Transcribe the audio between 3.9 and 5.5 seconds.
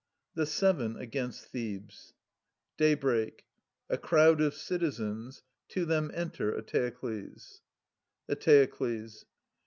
crowd of citizens: